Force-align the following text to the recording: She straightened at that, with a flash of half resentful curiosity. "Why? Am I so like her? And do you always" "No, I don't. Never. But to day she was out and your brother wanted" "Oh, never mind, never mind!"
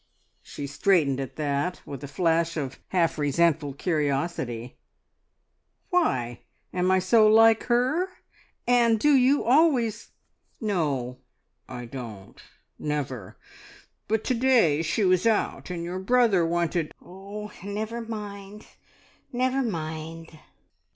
She 0.41 0.65
straightened 0.65 1.19
at 1.19 1.35
that, 1.35 1.83
with 1.85 2.03
a 2.03 2.07
flash 2.07 2.57
of 2.57 2.79
half 2.87 3.19
resentful 3.19 3.73
curiosity. 3.73 4.79
"Why? 5.91 6.39
Am 6.73 6.89
I 6.89 6.97
so 6.97 7.27
like 7.27 7.65
her? 7.65 8.09
And 8.65 8.99
do 8.99 9.13
you 9.15 9.43
always" 9.43 10.09
"No, 10.75 11.19
I 11.69 11.85
don't. 11.85 12.41
Never. 12.79 13.37
But 14.07 14.23
to 14.23 14.33
day 14.33 14.81
she 14.81 15.05
was 15.05 15.27
out 15.27 15.69
and 15.69 15.83
your 15.83 15.99
brother 15.99 16.47
wanted" 16.47 16.91
"Oh, 16.99 17.51
never 17.63 18.01
mind, 18.01 18.65
never 19.31 19.61
mind!" 19.61 20.39